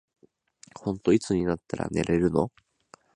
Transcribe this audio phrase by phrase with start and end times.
[0.73, 2.51] ほんとにいつになったら寝れるの。